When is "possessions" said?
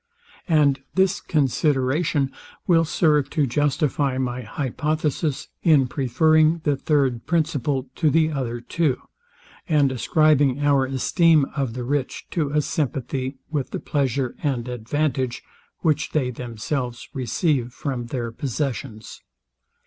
18.31-19.21